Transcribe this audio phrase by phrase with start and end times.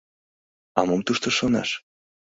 [0.79, 1.69] А мом тушто шонаш?